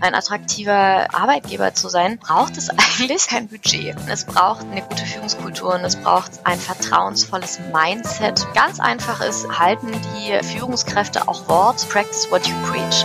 ein 0.00 0.14
attraktiver 0.14 1.14
Arbeitgeber 1.14 1.74
zu 1.74 1.88
sein, 1.88 2.18
braucht 2.18 2.56
es 2.56 2.70
eigentlich 2.70 3.26
kein 3.28 3.48
Budget. 3.48 3.96
Es 4.08 4.24
braucht 4.24 4.62
eine 4.62 4.82
gute 4.82 5.04
Führungskultur 5.04 5.74
und 5.74 5.84
es 5.84 5.96
braucht 5.96 6.32
ein 6.44 6.58
vertrauensvolles 6.58 7.60
Mindset. 7.72 8.46
Ganz 8.54 8.80
einfach 8.80 9.20
ist, 9.20 9.46
halten 9.58 9.88
die 10.14 10.42
Führungskräfte 10.42 11.28
auch 11.28 11.48
Wort, 11.48 11.86
practice 11.88 12.30
what 12.30 12.46
you 12.46 12.54
preach. 12.66 13.04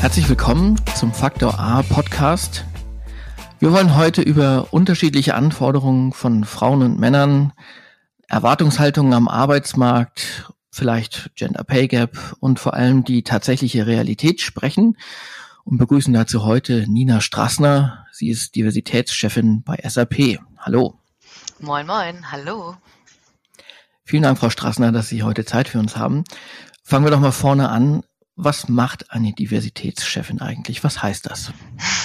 Herzlich 0.00 0.28
willkommen 0.28 0.80
zum 0.94 1.12
Faktor 1.12 1.58
A 1.58 1.82
Podcast. 1.82 2.66
Wir 3.64 3.72
wollen 3.72 3.96
heute 3.96 4.20
über 4.20 4.68
unterschiedliche 4.72 5.34
Anforderungen 5.34 6.12
von 6.12 6.44
Frauen 6.44 6.82
und 6.82 7.00
Männern, 7.00 7.54
Erwartungshaltungen 8.28 9.14
am 9.14 9.26
Arbeitsmarkt, 9.26 10.52
vielleicht 10.70 11.30
Gender 11.34 11.64
Pay 11.64 11.88
Gap 11.88 12.36
und 12.40 12.60
vor 12.60 12.74
allem 12.74 13.04
die 13.04 13.22
tatsächliche 13.22 13.86
Realität 13.86 14.42
sprechen 14.42 14.98
und 15.64 15.78
begrüßen 15.78 16.12
dazu 16.12 16.44
heute 16.44 16.84
Nina 16.90 17.22
Strassner. 17.22 18.06
Sie 18.12 18.28
ist 18.28 18.54
Diversitätschefin 18.54 19.62
bei 19.62 19.78
SAP. 19.82 20.40
Hallo. 20.58 21.00
Moin, 21.58 21.86
moin. 21.86 22.30
Hallo. 22.30 22.76
Vielen 24.04 24.24
Dank, 24.24 24.38
Frau 24.38 24.50
Strassner, 24.50 24.92
dass 24.92 25.08
Sie 25.08 25.22
heute 25.22 25.46
Zeit 25.46 25.68
für 25.68 25.78
uns 25.78 25.96
haben. 25.96 26.24
Fangen 26.82 27.06
wir 27.06 27.10
doch 27.10 27.18
mal 27.18 27.32
vorne 27.32 27.70
an. 27.70 28.02
Was 28.36 28.68
macht 28.68 29.10
eine 29.10 29.32
Diversitätschefin 29.32 30.42
eigentlich? 30.42 30.84
Was 30.84 31.02
heißt 31.02 31.24
das? 31.30 31.50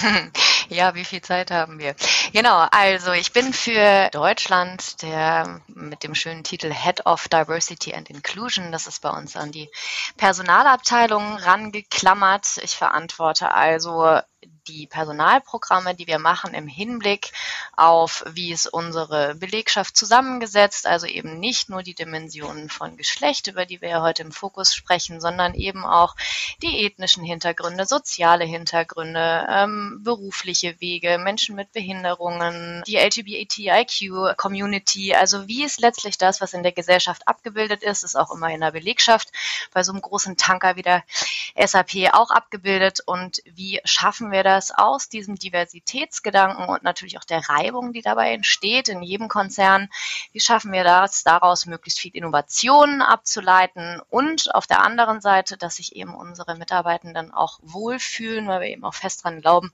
ja, 0.69 0.95
wie 0.95 1.05
viel 1.05 1.21
Zeit 1.21 1.51
haben 1.51 1.79
wir? 1.79 1.95
Genau, 2.31 2.65
also 2.71 3.11
ich 3.11 3.33
bin 3.33 3.53
für 3.53 4.09
Deutschland 4.11 5.01
der 5.01 5.61
mit 5.67 6.03
dem 6.03 6.15
schönen 6.15 6.43
Titel 6.43 6.71
Head 6.71 7.05
of 7.05 7.27
Diversity 7.27 7.93
and 7.93 8.09
Inclusion. 8.09 8.71
Das 8.71 8.87
ist 8.87 9.01
bei 9.01 9.09
uns 9.09 9.35
an 9.35 9.51
die 9.51 9.69
Personalabteilung 10.17 11.37
rangeklammert. 11.37 12.59
Ich 12.63 12.75
verantworte 12.75 13.51
also 13.51 14.19
die 14.69 14.87
Personalprogramme, 14.87 15.95
die 15.95 16.07
wir 16.07 16.19
machen 16.19 16.53
im 16.53 16.67
Hinblick 16.67 17.31
auf, 17.75 18.23
wie 18.27 18.51
ist 18.51 18.67
unsere 18.67 19.35
Belegschaft 19.35 19.97
zusammengesetzt, 19.97 20.85
also 20.85 21.07
eben 21.07 21.39
nicht 21.39 21.69
nur 21.69 21.83
die 21.83 21.95
Dimensionen 21.95 22.69
von 22.69 22.97
Geschlecht, 22.97 23.47
über 23.47 23.65
die 23.65 23.81
wir 23.81 23.89
ja 23.89 24.01
heute 24.01 24.21
im 24.21 24.31
Fokus 24.31 24.75
sprechen, 24.75 25.19
sondern 25.19 25.55
eben 25.55 25.85
auch 25.85 26.15
die 26.61 26.85
ethnischen 26.85 27.23
Hintergründe, 27.23 27.85
soziale 27.85 28.45
Hintergründe, 28.45 29.47
ähm, 29.49 30.01
berufliche 30.03 30.79
Wege, 30.79 31.17
Menschen 31.17 31.55
mit 31.55 31.71
Behinderungen, 31.71 32.83
die 32.85 32.97
LGBTIQ-Community, 32.97 35.15
also 35.15 35.47
wie 35.47 35.63
ist 35.63 35.79
letztlich 35.79 36.17
das, 36.17 36.41
was 36.41 36.53
in 36.53 36.63
der 36.63 36.73
Gesellschaft 36.73 37.27
abgebildet 37.27 37.81
ist, 37.81 38.03
ist 38.03 38.15
auch 38.15 38.31
immer 38.31 38.49
in 38.49 38.61
der 38.61 38.71
Belegschaft 38.71 39.29
bei 39.73 39.83
so 39.83 39.91
einem 39.91 40.01
großen 40.01 40.37
Tanker 40.37 40.75
wie 40.75 40.83
der 40.83 41.03
SAP 41.55 42.13
auch 42.13 42.29
abgebildet 42.29 42.99
und 43.05 43.41
wie 43.45 43.79
schaffen 43.83 44.31
wir 44.31 44.43
das, 44.43 44.58
dass 44.59 44.71
aus 44.71 45.07
diesem 45.07 45.35
Diversitätsgedanken 45.35 46.65
und 46.67 46.83
natürlich 46.83 47.17
auch 47.17 47.23
der 47.23 47.47
Reibung, 47.47 47.93
die 47.93 48.01
dabei 48.01 48.33
entsteht 48.33 48.89
in 48.89 49.01
jedem 49.01 49.29
Konzern, 49.29 49.87
wie 50.33 50.41
schaffen 50.41 50.73
wir 50.73 50.83
das, 50.83 51.23
daraus 51.23 51.65
möglichst 51.65 52.01
viel 52.01 52.13
Innovationen 52.13 53.01
abzuleiten 53.01 54.01
und 54.09 54.53
auf 54.53 54.67
der 54.67 54.81
anderen 54.83 55.21
Seite, 55.21 55.55
dass 55.55 55.77
sich 55.77 55.95
eben 55.95 56.13
unsere 56.13 56.57
Mitarbeitenden 56.57 57.33
auch 57.33 57.59
wohlfühlen, 57.61 58.49
weil 58.49 58.59
wir 58.59 58.67
eben 58.67 58.83
auch 58.83 58.95
fest 58.95 59.23
dran 59.23 59.39
glauben, 59.39 59.71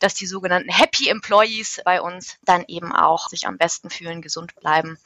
dass 0.00 0.14
die 0.14 0.26
sogenannten 0.26 0.70
Happy 0.70 1.10
Employees 1.10 1.82
bei 1.84 2.00
uns 2.00 2.38
dann 2.40 2.64
eben 2.68 2.96
auch 2.96 3.28
sich 3.28 3.46
am 3.46 3.58
besten 3.58 3.90
fühlen, 3.90 4.22
gesund 4.22 4.54
bleiben 4.54 4.98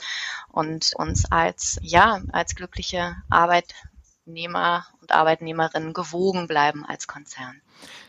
und 0.53 0.93
uns 0.95 1.25
als, 1.33 1.81
ja, 1.83 2.21
als 2.31 2.55
glückliche 2.55 3.17
Arbeitnehmer 3.29 4.87
und 5.01 5.11
Arbeitnehmerinnen 5.11 5.95
gewogen 5.95 6.47
bleiben 6.47 6.87
als 6.87 7.09
Konzern. 7.09 7.61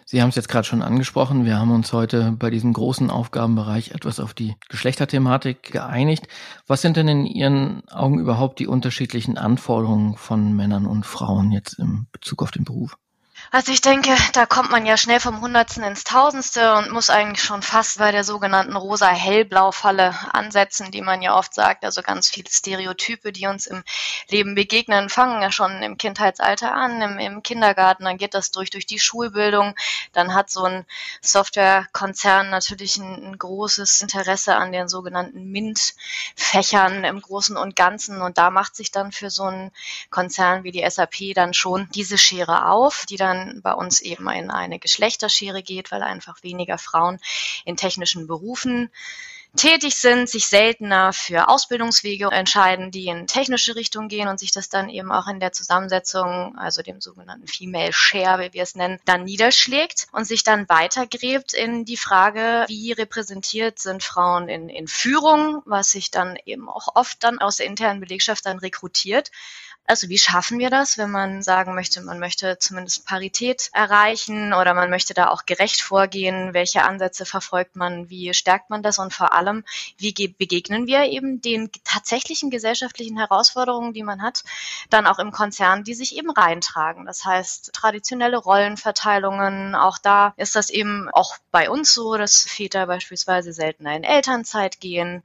Sie 0.10 0.22
haben 0.22 0.30
es 0.30 0.36
jetzt 0.36 0.48
gerade 0.48 0.66
schon 0.66 0.82
angesprochen. 0.82 1.44
Wir 1.44 1.60
haben 1.60 1.72
uns 1.72 1.92
heute 1.92 2.32
bei 2.32 2.50
diesem 2.50 2.72
großen 2.72 3.10
Aufgabenbereich 3.10 3.92
etwas 3.92 4.22
auf 4.22 4.34
die 4.34 4.56
Geschlechterthematik 4.70 5.64
geeinigt. 5.64 6.30
Was 6.66 6.82
sind 6.82 6.96
denn 6.96 7.10
in 7.10 7.26
Ihren 7.26 7.86
Augen 7.90 8.18
überhaupt 8.18 8.60
die 8.60 8.68
unterschiedlichen 8.68 9.38
Anforderungen 9.38 10.16
von 10.16 10.56
Männern 10.56 10.86
und 10.86 11.06
Frauen 11.06 11.52
jetzt 11.52 11.74
im 11.74 12.08
Bezug 12.14 12.42
auf 12.42 12.52
den 12.52 12.64
Beruf? 12.64 12.98
Also 13.50 13.72
ich 13.72 13.80
denke, 13.80 14.14
da 14.34 14.46
kommt 14.46 14.72
man 14.72 14.86
ja 14.86 14.98
schnell 14.98 15.22
vom 15.22 15.40
Hundertsten 15.40 15.84
ins 15.84 16.04
Tausendste 16.04 16.74
und 16.74 16.92
muss 16.92 17.10
eigentlich 17.10 17.42
schon 17.42 17.62
fast 17.62 17.98
bei 17.98 18.12
der 18.12 18.26
sogenannten 18.26 18.76
rosa-hellblau-Falle 18.76 20.14
ansetzen, 20.34 20.92
die 20.92 21.02
man 21.02 21.22
ja 21.22 21.38
oft 21.38 21.54
sagt. 21.54 21.86
Also 21.86 22.02
ganz 22.02 22.30
viele 22.30 22.50
Stereotype, 22.52 23.32
die 23.32 23.48
uns 23.48 23.66
im 23.66 23.84
Leben 24.28 24.54
begegnen, 24.54 25.08
fangen 25.08 25.42
ja 25.42 25.50
schon 25.50 25.82
im 25.82 25.98
Kindheitsalter 25.98 26.74
an, 26.74 27.02
im, 27.02 27.20
im 27.20 27.42
Kindergarten, 27.42 28.04
dann 28.04 28.18
geht 28.18 28.34
das 28.34 28.52
durch, 28.52 28.70
durch 28.70 28.86
die 28.86 29.00
Schulbildung. 29.00 29.76
Dann 30.12 30.34
hat 30.34 30.50
so 30.50 30.64
ein 30.66 30.86
Softwarekonzern 31.22 32.50
natürlich 32.50 32.98
ein, 32.98 33.32
ein 33.32 33.38
großes 33.38 34.02
Interesse 34.02 34.58
an 34.58 34.74
den 34.74 34.90
sogenannten 34.90 35.52
MINT-Fächern 35.52 37.06
im 37.06 37.22
Großen 37.22 37.56
und 37.56 37.78
Ganzen. 37.78 38.22
Und 38.22 38.38
da 38.38 38.50
macht 38.50 38.76
sich 38.76 38.92
dann 38.92 39.14
für 39.14 39.30
so 39.30 39.44
einen 39.44 39.72
Konzern 40.10 40.66
wie 40.66 40.72
die 40.72 40.86
SAP 40.90 41.34
dann 41.34 41.54
schon 41.54 41.88
diese 41.92 42.18
Schere 42.18 42.68
auf, 42.70 43.06
die 43.08 43.16
dann 43.16 43.37
dann 43.38 43.62
bei 43.62 43.74
uns 43.74 44.02
eben 44.02 44.30
in 44.30 44.52
eine 44.52 44.80
Geschlechterschere 44.80 45.64
geht, 45.64 45.92
weil 45.92 46.04
einfach 46.04 46.44
weniger 46.44 46.78
Frauen 46.78 47.20
in 47.66 47.78
technischen 47.78 48.28
Berufen 48.28 48.90
tätig 49.56 49.96
sind, 49.96 50.30
sich 50.30 50.48
seltener 50.48 51.14
für 51.14 51.48
Ausbildungswege 51.48 52.28
entscheiden, 52.28 52.92
die 52.92 53.08
in 53.08 53.28
technische 53.28 53.76
Richtung 53.76 54.08
gehen 54.08 54.28
und 54.28 54.40
sich 54.40 54.52
das 54.52 54.70
dann 54.70 54.90
eben 54.90 55.12
auch 55.12 55.28
in 55.28 55.40
der 55.40 55.52
Zusammensetzung, 55.52 56.56
also 56.58 56.82
dem 56.84 57.02
sogenannten 57.02 57.48
Female 57.48 57.94
Share, 57.94 58.40
wie 58.40 58.54
wir 58.54 58.64
es 58.64 58.76
nennen, 58.76 59.00
dann 59.06 59.24
niederschlägt 59.24 60.08
und 60.12 60.26
sich 60.26 60.44
dann 60.44 60.70
weitergräbt 60.70 61.54
in 61.54 61.86
die 61.86 61.98
Frage, 61.98 62.66
wie 62.68 62.92
repräsentiert 62.92 63.80
sind 63.80 64.04
Frauen 64.04 64.48
in, 64.48 64.70
in 64.70 64.88
Führung, 64.88 65.64
was 65.66 65.92
sich 65.92 66.12
dann 66.12 66.38
eben 66.46 66.70
auch 66.70 66.96
oft 66.96 67.24
dann 67.24 67.40
aus 67.40 67.58
der 67.58 67.66
internen 67.66 68.00
Belegschaft 68.00 68.46
dann 68.46 68.60
rekrutiert 68.60 69.32
also 69.88 70.10
wie 70.10 70.18
schaffen 70.18 70.60
wir 70.60 70.70
das, 70.70 70.98
wenn 70.98 71.10
man 71.10 71.42
sagen 71.42 71.74
möchte, 71.74 72.02
man 72.02 72.20
möchte 72.20 72.60
zumindest 72.60 73.06
Parität 73.06 73.70
erreichen 73.72 74.54
oder 74.54 74.74
man 74.74 74.90
möchte 74.90 75.14
da 75.14 75.30
auch 75.30 75.46
gerecht 75.46 75.82
vorgehen? 75.82 76.54
Welche 76.54 76.84
Ansätze 76.84 77.26
verfolgt 77.26 77.78
man? 77.78 78.10
Wie 78.10 78.34
stärkt 78.34 78.70
man 78.70 78.84
das? 78.84 79.00
Und 79.00 79.14
vor 79.14 79.32
allem, 79.32 79.64
wie 79.98 80.12
begegnen 80.12 80.88
wir 80.88 81.04
eben 81.06 81.42
den 81.42 81.72
tatsächlichen 81.86 82.50
gesellschaftlichen 82.50 83.18
Herausforderungen, 83.18 83.94
die 83.94 84.04
man 84.04 84.22
hat, 84.22 84.44
dann 84.90 85.08
auch 85.08 85.20
im 85.20 85.32
Konzern, 85.32 85.86
die 85.86 85.94
sich 85.94 86.18
eben 86.18 86.32
reintragen? 86.32 87.06
Das 87.06 87.24
heißt, 87.24 87.72
traditionelle 87.72 88.38
Rollenverteilungen, 88.38 89.74
auch 89.74 90.00
da 90.00 90.34
ist 90.36 90.58
das 90.58 90.70
eben 90.70 91.10
auch 91.14 91.38
bei 91.52 91.70
uns 91.70 91.94
so, 91.94 92.18
dass 92.18 92.42
Väter 92.42 92.88
beispielsweise 92.88 93.54
seltener 93.54 93.96
in 93.96 94.04
Elternzeit 94.04 94.82
gehen 94.82 95.24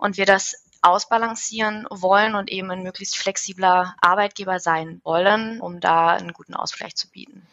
und 0.00 0.16
wir 0.16 0.26
das 0.26 0.64
ausbalancieren 0.82 1.86
wollen 1.90 2.34
und 2.34 2.50
eben 2.50 2.70
ein 2.70 2.82
möglichst 2.82 3.16
flexibler 3.16 3.94
Arbeitgeber 4.00 4.60
sein 4.60 5.00
wollen, 5.04 5.60
um 5.60 5.80
da 5.80 6.08
einen 6.08 6.32
guten 6.32 6.54
Ausgleich 6.54 6.96
zu 6.96 7.08
bieten. 7.08 7.46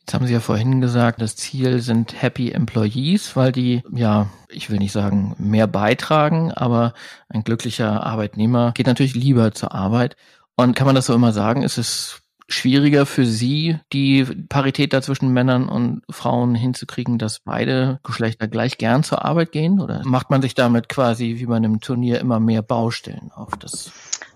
Jetzt 0.00 0.14
haben 0.14 0.26
Sie 0.26 0.32
ja 0.32 0.40
vorhin 0.40 0.80
gesagt, 0.80 1.22
das 1.22 1.36
Ziel 1.36 1.80
sind 1.80 2.20
Happy 2.20 2.50
Employees, 2.50 3.36
weil 3.36 3.52
die, 3.52 3.82
ja, 3.92 4.28
ich 4.48 4.68
will 4.68 4.78
nicht 4.78 4.90
sagen, 4.90 5.36
mehr 5.38 5.68
beitragen, 5.68 6.50
aber 6.52 6.92
ein 7.28 7.44
glücklicher 7.44 8.04
Arbeitnehmer 8.04 8.72
geht 8.72 8.88
natürlich 8.88 9.14
lieber 9.14 9.52
zur 9.52 9.72
Arbeit. 9.72 10.16
Und 10.56 10.74
kann 10.74 10.86
man 10.86 10.96
das 10.96 11.06
so 11.06 11.14
immer 11.14 11.32
sagen? 11.32 11.62
Ist 11.62 11.78
es 11.78 12.21
schwieriger 12.52 13.06
für 13.06 13.26
Sie, 13.26 13.78
die 13.92 14.24
Parität 14.48 14.92
da 14.92 15.02
zwischen 15.02 15.32
Männern 15.32 15.68
und 15.68 16.02
Frauen 16.10 16.54
hinzukriegen, 16.54 17.18
dass 17.18 17.40
beide 17.40 18.00
Geschlechter 18.02 18.48
gleich 18.48 18.78
gern 18.78 19.02
zur 19.02 19.24
Arbeit 19.24 19.52
gehen? 19.52 19.80
Oder 19.80 20.02
macht 20.04 20.30
man 20.30 20.42
sich 20.42 20.54
damit 20.54 20.88
quasi 20.88 21.36
wie 21.38 21.46
bei 21.46 21.56
einem 21.56 21.80
Turnier 21.80 22.20
immer 22.20 22.40
mehr 22.40 22.62
Baustellen 22.62 23.30
auf 23.34 23.56
das? 23.56 23.92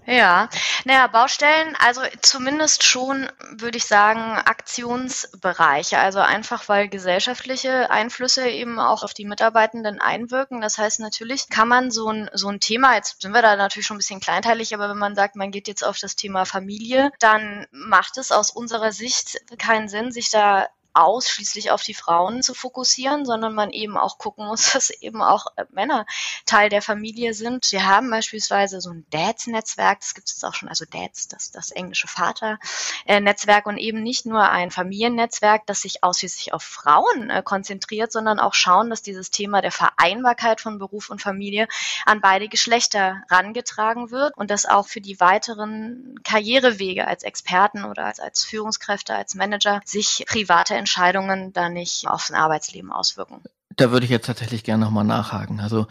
Ja, 0.06 0.49
naja, 0.85 1.08
Baustellen, 1.08 1.75
also 1.81 2.00
zumindest 2.23 2.85
schon, 2.85 3.29
würde 3.50 3.76
ich 3.76 3.87
sagen, 3.87 4.20
Aktionsbereiche. 4.20 5.99
Also 5.99 6.20
einfach, 6.20 6.69
weil 6.69 6.88
gesellschaftliche 6.88 7.91
Einflüsse 7.91 8.49
eben 8.49 8.79
auch 8.79 9.03
auf 9.03 9.14
die 9.14 9.25
Mitarbeitenden 9.25 10.00
einwirken. 10.00 10.61
Das 10.61 10.79
heißt, 10.79 11.00
natürlich 11.00 11.49
kann 11.49 11.67
man 11.67 11.91
so 11.91 12.08
ein, 12.08 12.31
so 12.32 12.49
ein 12.49 12.61
Thema, 12.61 12.94
jetzt 12.94 13.20
sind 13.20 13.32
wir 13.32 13.43
da 13.43 13.56
natürlich 13.56 13.87
schon 13.87 13.97
ein 13.97 13.99
bisschen 13.99 14.20
kleinteilig, 14.20 14.73
aber 14.75 14.88
wenn 14.88 14.99
man 14.99 15.17
sagt, 15.17 15.35
man 15.35 15.50
geht 15.50 15.67
jetzt 15.67 15.85
auf 15.85 15.99
das 15.99 16.14
Thema 16.14 16.44
Familie, 16.44 17.11
dann 17.19 17.67
macht 17.73 18.17
es 18.17 18.31
aus 18.31 18.50
unserer 18.50 18.93
Sicht 18.93 19.41
keinen 19.58 19.88
Sinn, 19.88 20.12
sich 20.12 20.31
da 20.31 20.69
ausschließlich 20.96 21.70
auf 21.70 21.82
die 21.82 21.94
Frauen 21.94 22.43
zu 22.43 22.54
fokussieren, 22.54 23.25
sondern 23.25 23.54
man 23.54 23.70
eben 23.70 23.96
auch 23.96 24.19
gucken 24.19 24.46
muss, 24.46 24.72
dass 24.72 24.90
eben 24.90 25.22
auch 25.22 25.46
äh, 25.56 25.64
Männer 25.70 26.06
Teil 26.46 26.69
der 26.69 26.82
Familie 26.82 27.34
sind. 27.34 27.70
Wir 27.70 27.87
haben 27.87 28.10
beispielsweise 28.10 28.81
so 28.81 28.90
ein 28.90 29.06
Dads-Netzwerk, 29.10 30.00
das 30.00 30.14
gibt 30.14 30.28
es 30.28 30.43
auch 30.44 30.54
schon, 30.54 30.69
also 30.69 30.84
Dads, 30.84 31.28
das, 31.28 31.50
das 31.50 31.70
englische 31.70 32.08
Vater-Netzwerk 32.08 33.66
und 33.66 33.78
eben 33.78 34.02
nicht 34.02 34.26
nur 34.26 34.48
ein 34.48 34.70
Familiennetzwerk, 34.70 35.66
das 35.66 35.82
sich 35.82 36.02
ausschließlich 36.02 36.52
auf 36.54 36.62
Frauen 36.62 37.31
äh, 37.31 37.43
konzentriert, 37.43 38.12
sondern 38.12 38.40
auch 38.40 38.54
schauen, 38.54 38.90
dass 38.90 39.02
dieses 39.02 39.31
Thema 39.31 39.60
der 39.60 39.72
Vereinbarkeit 39.72 40.60
von 40.60 40.78
Beruf 40.78 41.10
und 41.10 41.20
Familie 41.20 41.69
an 42.04 42.20
beide 42.20 42.48
Geschlechter 42.48 43.22
rangetragen 43.28 44.10
wird 44.10 44.37
und 44.37 44.50
das 44.50 44.66
auch 44.66 44.87
für 44.87 45.00
die 45.00 45.20
weiteren 45.20 46.19
Karrierewege 46.25 47.06
als 47.06 47.22
Experten 47.22 47.84
oder 47.84 48.06
als, 48.06 48.20
als 48.20 48.44
Führungskräfte, 48.44 49.14
als 49.14 49.34
Manager 49.34 49.81
sich 49.84 50.25
private 50.26 50.75
Entscheidungen 50.86 51.52
da 51.52 51.68
nicht 51.68 52.06
aufs 52.06 52.30
Arbeitsleben 52.30 52.92
auswirken. 52.92 53.42
Da 53.74 53.90
würde 53.90 54.04
ich 54.04 54.10
jetzt 54.10 54.26
tatsächlich 54.26 54.62
gerne 54.62 54.84
nochmal 54.84 55.02
nachhaken. 55.02 55.58
Also 55.58 55.88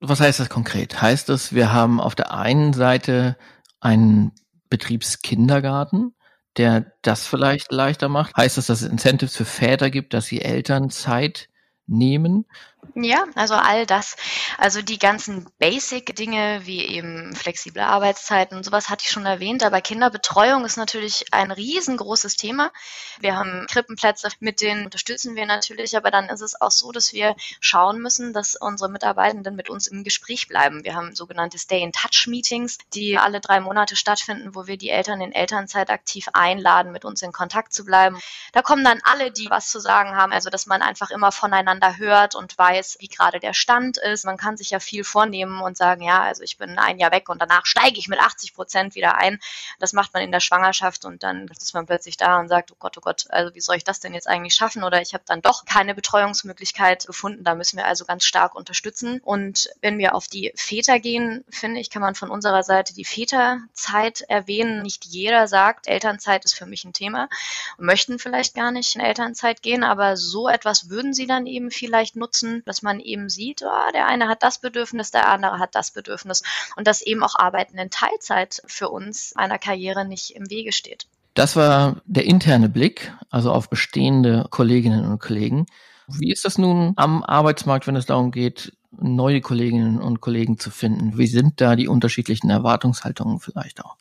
was 0.00 0.20
heißt 0.20 0.40
das 0.40 0.48
konkret? 0.48 1.02
Heißt 1.02 1.28
das, 1.28 1.52
wir 1.52 1.70
haben 1.70 2.00
auf 2.00 2.14
der 2.14 2.32
einen 2.32 2.72
Seite 2.72 3.36
einen 3.80 4.32
Betriebskindergarten, 4.70 6.14
der 6.56 6.92
das 7.02 7.26
vielleicht 7.26 7.70
leichter 7.72 8.08
macht? 8.08 8.34
Heißt 8.38 8.56
das, 8.56 8.66
dass 8.66 8.80
es 8.80 8.88
Incentives 8.88 9.36
für 9.36 9.44
Väter 9.44 9.90
gibt, 9.90 10.14
dass 10.14 10.24
sie 10.24 10.40
Elternzeit 10.40 11.50
nehmen? 11.86 12.46
Ja, 12.94 13.26
also 13.34 13.54
all 13.54 13.86
das. 13.86 14.16
Also 14.56 14.82
die 14.82 14.98
ganzen 14.98 15.46
Basic-Dinge 15.58 16.62
wie 16.64 16.84
eben 16.84 17.34
flexible 17.34 17.82
Arbeitszeiten 17.82 18.56
und 18.56 18.64
sowas 18.64 18.88
hatte 18.88 19.04
ich 19.04 19.10
schon 19.10 19.26
erwähnt, 19.26 19.62
aber 19.62 19.80
Kinderbetreuung 19.80 20.64
ist 20.64 20.76
natürlich 20.76 21.26
ein 21.32 21.50
riesengroßes 21.50 22.36
Thema. 22.36 22.72
Wir 23.20 23.36
haben 23.36 23.66
Krippenplätze, 23.68 24.28
mit 24.40 24.60
denen 24.60 24.84
unterstützen 24.84 25.36
wir 25.36 25.46
natürlich, 25.46 25.96
aber 25.96 26.10
dann 26.10 26.28
ist 26.28 26.40
es 26.40 26.60
auch 26.60 26.70
so, 26.70 26.90
dass 26.90 27.12
wir 27.12 27.36
schauen 27.60 28.00
müssen, 28.00 28.32
dass 28.32 28.56
unsere 28.56 28.90
Mitarbeitenden 28.90 29.54
mit 29.54 29.70
uns 29.70 29.86
im 29.86 30.02
Gespräch 30.02 30.48
bleiben. 30.48 30.84
Wir 30.84 30.94
haben 30.94 31.14
sogenannte 31.14 31.58
Stay-in-Touch-Meetings, 31.58 32.78
die 32.94 33.18
alle 33.18 33.40
drei 33.40 33.60
Monate 33.60 33.96
stattfinden, 33.96 34.54
wo 34.54 34.66
wir 34.66 34.76
die 34.76 34.90
Eltern 34.90 35.20
in 35.20 35.32
Elternzeit 35.32 35.90
aktiv 35.90 36.26
einladen, 36.32 36.90
mit 36.90 37.04
uns 37.04 37.22
in 37.22 37.32
Kontakt 37.32 37.72
zu 37.72 37.84
bleiben. 37.84 38.18
Da 38.52 38.62
kommen 38.62 38.82
dann 38.82 39.00
alle, 39.04 39.30
die 39.30 39.50
was 39.50 39.70
zu 39.70 39.78
sagen 39.78 40.16
haben, 40.16 40.32
also 40.32 40.50
dass 40.50 40.66
man 40.66 40.82
einfach 40.82 41.10
immer 41.10 41.30
voneinander 41.32 41.98
hört 41.98 42.34
und 42.34 42.58
weiß, 42.58 42.67
weiß, 42.68 42.98
wie 43.00 43.08
gerade 43.08 43.40
der 43.40 43.54
Stand 43.54 43.98
ist. 43.98 44.24
Man 44.24 44.36
kann 44.36 44.56
sich 44.56 44.70
ja 44.70 44.80
viel 44.80 45.04
vornehmen 45.04 45.60
und 45.60 45.76
sagen, 45.76 46.02
ja, 46.02 46.22
also 46.22 46.42
ich 46.42 46.58
bin 46.58 46.78
ein 46.78 46.98
Jahr 46.98 47.10
weg 47.10 47.28
und 47.28 47.40
danach 47.40 47.66
steige 47.66 47.98
ich 47.98 48.08
mit 48.08 48.20
80 48.20 48.54
Prozent 48.54 48.94
wieder 48.94 49.16
ein. 49.16 49.40
Das 49.78 49.92
macht 49.92 50.12
man 50.14 50.22
in 50.22 50.32
der 50.32 50.40
Schwangerschaft 50.40 51.04
und 51.04 51.22
dann 51.22 51.46
ist 51.48 51.74
man 51.74 51.86
plötzlich 51.86 52.16
da 52.16 52.38
und 52.38 52.48
sagt, 52.48 52.72
oh 52.72 52.76
Gott, 52.78 52.98
oh 52.98 53.00
Gott, 53.00 53.26
also 53.30 53.54
wie 53.54 53.60
soll 53.60 53.76
ich 53.76 53.84
das 53.84 54.00
denn 54.00 54.14
jetzt 54.14 54.28
eigentlich 54.28 54.54
schaffen? 54.54 54.84
Oder 54.84 55.00
ich 55.00 55.14
habe 55.14 55.24
dann 55.26 55.42
doch 55.42 55.64
keine 55.64 55.94
Betreuungsmöglichkeit 55.94 57.06
gefunden. 57.06 57.44
Da 57.44 57.54
müssen 57.54 57.76
wir 57.76 57.86
also 57.86 58.04
ganz 58.04 58.24
stark 58.24 58.54
unterstützen. 58.54 59.20
Und 59.22 59.68
wenn 59.80 59.98
wir 59.98 60.14
auf 60.14 60.28
die 60.28 60.52
Väter 60.54 60.98
gehen, 61.00 61.44
finde 61.50 61.80
ich, 61.80 61.90
kann 61.90 62.02
man 62.02 62.14
von 62.14 62.30
unserer 62.30 62.62
Seite 62.62 62.94
die 62.94 63.04
Väterzeit 63.04 64.22
erwähnen. 64.22 64.82
Nicht 64.82 65.04
jeder 65.04 65.48
sagt, 65.48 65.86
Elternzeit 65.86 66.44
ist 66.44 66.54
für 66.54 66.66
mich 66.66 66.84
ein 66.84 66.92
Thema 66.92 67.28
und 67.76 67.86
möchten 67.86 68.18
vielleicht 68.18 68.54
gar 68.54 68.70
nicht 68.70 68.94
in 68.94 69.00
Elternzeit 69.00 69.62
gehen, 69.62 69.84
aber 69.84 70.16
so 70.16 70.48
etwas 70.48 70.88
würden 70.88 71.14
sie 71.14 71.26
dann 71.26 71.46
eben 71.46 71.70
vielleicht 71.70 72.16
nutzen, 72.16 72.57
dass 72.66 72.82
man 72.82 73.00
eben 73.00 73.28
sieht, 73.28 73.62
oh, 73.62 73.92
der 73.92 74.06
eine 74.06 74.28
hat 74.28 74.42
das 74.42 74.60
Bedürfnis, 74.60 75.10
der 75.10 75.28
andere 75.28 75.58
hat 75.58 75.74
das 75.74 75.90
Bedürfnis 75.90 76.42
und 76.76 76.86
dass 76.86 77.02
eben 77.02 77.22
auch 77.22 77.34
Arbeiten 77.36 77.78
in 77.78 77.90
Teilzeit 77.90 78.62
für 78.66 78.88
uns 78.88 79.34
einer 79.36 79.58
Karriere 79.58 80.04
nicht 80.04 80.30
im 80.30 80.50
Wege 80.50 80.72
steht. 80.72 81.06
Das 81.34 81.54
war 81.54 82.00
der 82.04 82.24
interne 82.24 82.68
Blick, 82.68 83.12
also 83.30 83.52
auf 83.52 83.70
bestehende 83.70 84.46
Kolleginnen 84.50 85.04
und 85.04 85.20
Kollegen. 85.20 85.66
Wie 86.08 86.32
ist 86.32 86.44
das 86.44 86.58
nun 86.58 86.94
am 86.96 87.22
Arbeitsmarkt, 87.22 87.86
wenn 87.86 87.96
es 87.96 88.06
darum 88.06 88.30
geht, 88.30 88.72
neue 88.90 89.40
Kolleginnen 89.40 90.00
und 90.00 90.20
Kollegen 90.20 90.58
zu 90.58 90.70
finden? 90.70 91.18
Wie 91.18 91.26
sind 91.26 91.60
da 91.60 91.76
die 91.76 91.88
unterschiedlichen 91.88 92.50
Erwartungshaltungen 92.50 93.40
vielleicht 93.40 93.84
auch? 93.84 93.96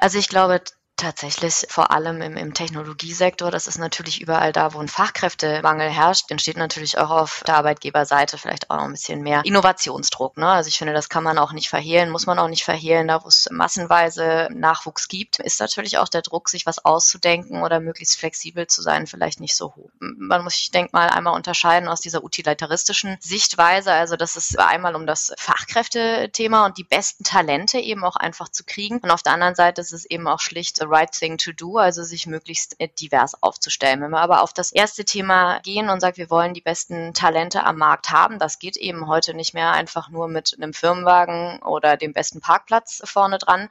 Also 0.00 0.18
ich 0.18 0.28
glaube, 0.28 0.60
Tatsächlich 1.02 1.66
vor 1.68 1.90
allem 1.90 2.22
im, 2.22 2.36
im 2.36 2.54
Technologiesektor. 2.54 3.50
Das 3.50 3.66
ist 3.66 3.76
natürlich 3.76 4.20
überall 4.20 4.52
da, 4.52 4.72
wo 4.72 4.78
ein 4.78 4.86
Fachkräftemangel 4.86 5.90
herrscht, 5.90 6.30
entsteht 6.30 6.56
natürlich 6.56 6.96
auch 6.96 7.10
auf 7.10 7.42
der 7.44 7.56
Arbeitgeberseite 7.56 8.38
vielleicht 8.38 8.70
auch 8.70 8.76
noch 8.76 8.84
ein 8.84 8.92
bisschen 8.92 9.20
mehr 9.20 9.44
Innovationsdruck. 9.44 10.36
Ne? 10.36 10.46
Also 10.46 10.68
ich 10.68 10.78
finde, 10.78 10.92
das 10.92 11.08
kann 11.08 11.24
man 11.24 11.38
auch 11.38 11.50
nicht 11.50 11.68
verhehlen, 11.68 12.08
muss 12.08 12.26
man 12.26 12.38
auch 12.38 12.46
nicht 12.46 12.62
verhehlen. 12.62 13.08
Da, 13.08 13.24
wo 13.24 13.26
es 13.26 13.48
massenweise 13.50 14.46
Nachwuchs 14.52 15.08
gibt, 15.08 15.40
ist 15.40 15.58
natürlich 15.58 15.98
auch 15.98 16.08
der 16.08 16.22
Druck, 16.22 16.48
sich 16.48 16.66
was 16.66 16.84
auszudenken 16.84 17.64
oder 17.64 17.80
möglichst 17.80 18.16
flexibel 18.16 18.68
zu 18.68 18.80
sein, 18.80 19.08
vielleicht 19.08 19.40
nicht 19.40 19.56
so 19.56 19.74
hoch. 19.74 19.90
Man 19.98 20.44
muss, 20.44 20.54
ich 20.54 20.70
denke 20.70 20.90
mal, 20.92 21.08
einmal 21.08 21.34
unterscheiden 21.34 21.88
aus 21.88 22.00
dieser 22.00 22.22
utilitaristischen 22.22 23.16
Sichtweise. 23.18 23.92
Also 23.92 24.14
das 24.14 24.36
ist 24.36 24.56
einmal 24.56 24.94
um 24.94 25.08
das 25.08 25.32
Fachkräftethema 25.36 26.64
und 26.64 26.78
die 26.78 26.84
besten 26.84 27.24
Talente 27.24 27.80
eben 27.80 28.04
auch 28.04 28.14
einfach 28.14 28.50
zu 28.50 28.62
kriegen. 28.62 28.98
Und 28.98 29.10
auf 29.10 29.24
der 29.24 29.32
anderen 29.32 29.56
Seite 29.56 29.80
ist 29.80 29.92
es 29.92 30.04
eben 30.04 30.28
auch 30.28 30.38
schlicht 30.38 30.78
right 30.92 31.10
thing 31.10 31.38
to 31.38 31.52
do, 31.52 31.78
also 31.78 32.02
sich 32.04 32.26
möglichst 32.26 32.78
äh, 32.80 32.88
divers 32.88 33.42
aufzustellen. 33.42 34.00
Wenn 34.02 34.10
wir 34.10 34.20
aber 34.20 34.42
auf 34.42 34.52
das 34.52 34.72
erste 34.72 35.04
Thema 35.04 35.58
gehen 35.60 35.88
und 35.88 36.00
sagen, 36.00 36.18
wir 36.18 36.30
wollen 36.30 36.54
die 36.54 36.60
besten 36.60 37.14
Talente 37.14 37.64
am 37.64 37.78
Markt 37.78 38.10
haben, 38.10 38.38
das 38.38 38.58
geht 38.58 38.76
eben 38.76 39.08
heute 39.08 39.34
nicht 39.34 39.54
mehr 39.54 39.72
einfach 39.72 40.10
nur 40.10 40.28
mit 40.28 40.54
einem 40.56 40.74
Firmenwagen 40.74 41.60
oder 41.62 41.96
dem 41.96 42.12
besten 42.12 42.40
Parkplatz 42.40 43.02
vorne 43.04 43.38
dran, 43.38 43.68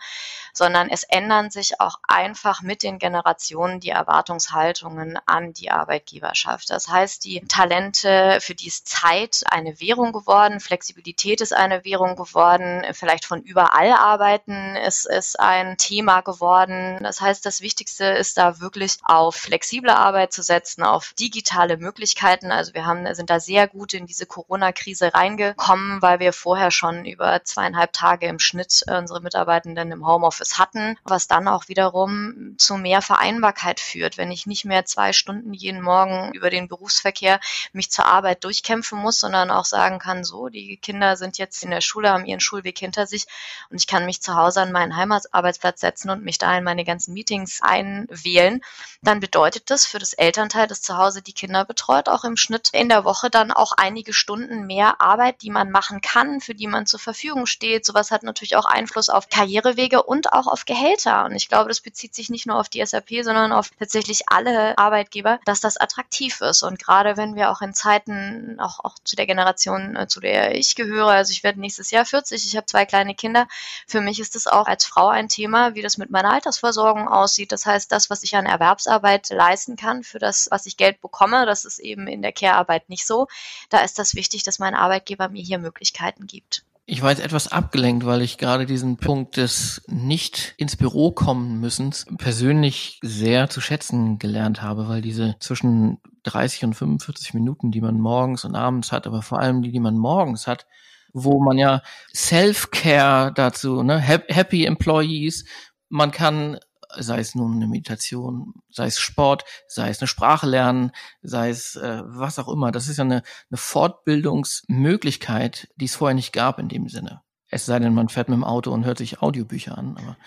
sondern 0.54 0.90
es 0.90 1.04
ändern 1.04 1.52
sich 1.52 1.80
auch 1.80 2.00
einfach 2.08 2.62
mit 2.62 2.84
den 2.84 3.00
Generationen 3.00 3.80
die 3.80 3.90
Erwartungshaltungen 3.90 5.18
an 5.26 5.54
die 5.54 5.72
Arbeitgeberschaft. 5.72 6.70
Das 6.70 6.88
heißt, 6.88 7.24
die 7.24 7.42
Talente, 7.48 8.40
für 8.42 8.56
die 8.56 8.68
ist 8.68 8.88
Zeit 8.88 9.44
eine 9.46 9.80
Währung 9.80 10.12
geworden, 10.12 10.60
Flexibilität 10.60 11.42
ist 11.42 11.54
eine 11.54 11.86
Währung 11.86 12.16
geworden, 12.16 12.84
vielleicht 12.94 13.26
von 13.26 13.42
überall 13.42 13.92
arbeiten 13.92 14.76
ist, 14.76 15.06
ist 15.06 15.40
ein 15.40 15.78
Thema 15.78 16.22
geworden. 16.22 17.01
Das 17.04 17.22
heißt, 17.22 17.46
das 17.46 17.62
Wichtigste 17.62 18.06
ist 18.06 18.38
da 18.38 18.60
wirklich 18.60 18.98
auf 19.04 19.36
flexible 19.36 19.92
Arbeit 19.92 20.34
zu 20.34 20.42
setzen, 20.42 20.84
auf 20.84 21.14
digitale 21.20 21.78
Möglichkeiten. 21.78 22.52
Also 22.52 22.74
wir 22.74 22.86
haben, 22.86 23.14
sind 23.16 23.30
da 23.30 23.40
sehr 23.40 23.68
gut 23.68 23.94
in 23.94 24.06
diese 24.06 24.26
Corona-Krise 24.26 25.14
reingekommen, 25.14 26.02
weil 26.02 26.20
wir 26.20 26.34
vorher 26.34 26.72
schon 26.72 27.06
über 27.06 27.44
zweieinhalb 27.44 27.94
Tage 27.94 28.28
im 28.28 28.40
Schnitt 28.40 28.84
unsere 28.88 29.22
Mitarbeitenden 29.22 29.92
im 29.92 30.06
Homeoffice 30.06 30.58
hatten, 30.58 30.98
was 31.04 31.28
dann 31.28 31.48
auch 31.48 31.68
wiederum 31.68 32.56
zu 32.58 32.78
mehr 32.78 33.02
Vereinbarkeit 33.02 33.80
führt. 33.80 34.18
Wenn 34.18 34.32
ich 34.32 34.46
nicht 34.46 34.66
mehr 34.66 34.86
zwei 34.86 35.14
Stunden 35.14 35.54
jeden 35.54 35.82
Morgen 35.82 36.34
über 36.34 36.50
den 36.50 36.68
Berufsverkehr 36.68 37.40
mich 37.74 37.92
zur 37.92 38.06
Arbeit 38.06 38.44
durchkämpfen 38.44 38.98
muss, 39.00 39.20
sondern 39.20 39.52
auch 39.52 39.66
sagen 39.66 40.00
kann, 40.00 40.24
so, 40.24 40.50
die 40.50 40.78
Kinder 40.78 41.18
sind 41.18 41.38
jetzt 41.38 41.64
in 41.64 41.72
der 41.72 41.82
Schule, 41.82 42.10
haben 42.10 42.26
ihren 42.26 42.40
Schulweg 42.40 42.78
hinter 42.78 43.08
sich 43.08 43.26
und 43.70 43.80
ich 43.80 43.88
kann 43.88 44.06
mich 44.06 44.22
zu 44.22 44.36
Hause 44.36 44.62
an 44.62 44.72
meinen 44.72 44.96
Heimatarbeitsplatz 44.96 45.82
setzen 45.82 46.10
und 46.10 46.24
mich 46.24 46.38
da 46.38 46.58
in 46.58 46.64
meine 46.64 46.86
ganzen 46.92 47.14
Meetings 47.14 47.60
einwählen, 47.62 48.62
dann 49.02 49.20
bedeutet 49.20 49.72
das 49.72 49.86
für 49.86 50.00
das 50.00 50.14
Elternteil, 50.14 50.68
das 50.68 50.82
zu 50.82 50.98
Hause 50.98 51.22
die 51.22 51.34
Kinder 51.34 51.66
betreut, 51.66 52.08
auch 52.08 52.24
im 52.24 52.38
Schnitt 52.38 52.70
in 52.74 52.90
der 52.90 53.04
Woche 53.04 53.30
dann 53.30 53.52
auch 53.52 53.72
einige 53.76 54.14
Stunden 54.14 54.68
mehr 54.68 55.02
Arbeit, 55.02 55.42
die 55.42 55.50
man 55.50 55.72
machen 55.72 56.02
kann, 56.02 56.42
für 56.42 56.54
die 56.54 56.68
man 56.68 56.86
zur 56.86 57.00
Verfügung 57.00 57.46
steht. 57.46 57.86
Sowas 57.86 58.12
hat 58.12 58.24
natürlich 58.24 58.56
auch 58.56 58.66
Einfluss 58.66 59.10
auf 59.10 59.30
Karrierewege 59.30 60.04
und 60.04 60.34
auch 60.34 60.48
auf 60.48 60.66
Gehälter. 60.66 61.26
Und 61.26 61.36
ich 61.36 61.50
glaube, 61.50 61.70
das 61.70 61.80
bezieht 61.80 62.14
sich 62.14 62.30
nicht 62.30 62.46
nur 62.46 62.60
auf 62.60 62.70
die 62.70 62.86
SAP, 62.86 63.10
sondern 63.24 63.52
auf 63.54 63.72
tatsächlich 63.80 64.24
alle 64.28 64.78
Arbeitgeber, 64.78 65.40
dass 65.46 65.62
das 65.62 65.78
attraktiv 65.78 66.42
ist. 66.42 66.64
Und 66.64 66.78
gerade 66.78 67.18
wenn 67.18 67.36
wir 67.36 67.50
auch 67.50 67.62
in 67.62 67.74
Zeiten, 67.74 68.60
auch, 68.60 68.80
auch 68.84 68.96
zu 69.04 69.16
der 69.16 69.26
Generation, 69.26 69.96
äh, 69.96 70.08
zu 70.08 70.20
der 70.20 70.56
ich 70.56 70.76
gehöre, 70.76 71.10
also 71.10 71.32
ich 71.32 71.44
werde 71.44 71.60
nächstes 71.60 71.92
Jahr 71.92 72.06
40, 72.06 72.46
ich 72.46 72.56
habe 72.56 72.66
zwei 72.66 72.86
kleine 72.86 73.16
Kinder, 73.16 73.48
für 73.88 74.02
mich 74.02 74.20
ist 74.20 74.36
es 74.36 74.48
auch 74.48 74.68
als 74.68 74.86
Frau 74.86 75.08
ein 75.08 75.30
Thema, 75.30 75.76
wie 75.76 75.82
das 75.82 75.98
mit 75.98 76.12
meiner 76.12 76.32
Altersvorsorge 76.32 76.81
Altersversorgung 76.82 77.08
aussieht. 77.08 77.52
Das 77.52 77.66
heißt, 77.66 77.92
das, 77.92 78.10
was 78.10 78.24
ich 78.24 78.36
an 78.36 78.46
Erwerbsarbeit 78.46 79.30
leisten 79.30 79.76
kann, 79.76 80.04
für 80.04 80.20
das, 80.20 80.48
was 80.52 80.66
ich 80.66 80.78
Geld 80.78 81.02
bekomme, 81.02 81.46
das 81.46 81.66
ist 81.66 81.80
eben 81.80 82.08
in 82.08 82.22
der 82.22 82.32
Care-Arbeit 82.32 82.90
nicht 82.90 83.06
so. 83.06 83.28
Da 83.70 83.80
ist 83.80 84.00
das 84.00 84.16
wichtig, 84.16 84.44
dass 84.44 84.60
mein 84.60 84.76
Arbeitgeber 84.76 85.30
mir 85.30 85.44
hier 85.44 85.60
Möglichkeiten 85.60 86.28
gibt. 86.28 86.64
Ich 86.86 87.02
war 87.02 87.12
jetzt 87.12 87.22
etwas 87.22 87.48
abgelenkt, 87.48 88.06
weil 88.06 88.22
ich 88.22 88.38
gerade 88.38 88.66
diesen 88.66 88.98
Punkt 88.98 89.38
des 89.38 89.82
nicht 89.88 90.56
ins 90.58 90.76
Büro 90.76 91.12
kommen 91.12 91.60
müssens 91.60 92.06
persönlich 92.18 93.00
sehr 93.02 93.50
zu 93.50 93.62
schätzen 93.62 94.18
gelernt 94.18 94.62
habe, 94.62 94.90
weil 94.90 95.02
diese 95.02 95.36
zwischen 95.40 96.00
30 96.24 96.66
und 96.66 96.74
45 96.74 97.34
Minuten, 97.34 97.72
die 97.72 97.82
man 97.82 98.00
morgens 98.00 98.46
und 98.46 98.56
abends 98.56 98.92
hat, 98.92 99.08
aber 99.08 99.22
vor 99.22 99.40
allem 99.40 99.62
die, 99.62 99.72
die 99.72 99.80
man 99.80 99.96
morgens 99.96 100.48
hat, 100.48 100.66
wo 101.14 101.40
man 101.40 101.58
ja 101.58 101.82
Self-Care 102.14 103.32
dazu, 103.34 103.84
ne, 103.84 104.00
Happy 104.00 104.66
Employees, 104.66 105.46
man 105.92 106.12
kann 106.12 106.58
sei 106.98 107.20
es 107.20 107.36
nun 107.36 107.56
eine 107.56 107.68
Meditation, 107.68 108.54
sei 108.70 108.88
es 108.88 109.00
Sport, 109.00 109.46
sei 109.68 109.90
es 109.90 110.00
eine 110.00 110.08
Sprache 110.08 110.48
lernen, 110.48 110.92
sei 111.22 111.50
es 111.50 111.76
äh, 111.76 112.02
was 112.06 112.40
auch 112.40 112.50
immer. 112.50 112.72
Das 112.72 112.88
ist 112.88 112.98
ja 112.98 113.04
eine, 113.04 113.22
eine 113.50 113.58
Fortbildungsmöglichkeit, 113.58 115.70
die 115.76 115.86
es 115.86 115.96
vorher 115.96 116.16
nicht 116.16 116.34
gab 116.34 116.58
in 116.60 116.70
dem 116.70 116.88
Sinne. 116.88 117.22
Es 117.48 117.66
sei 117.66 117.80
denn, 117.80 117.94
man 117.94 118.10
fährt 118.10 118.30
mit 118.30 118.38
dem 118.38 118.46
Auto 118.46 118.72
und 118.72 118.86
hört 118.86 118.98
sich 118.98 119.22
Audiobücher 119.22 119.78
an. 119.78 119.98
Aber 119.98 120.18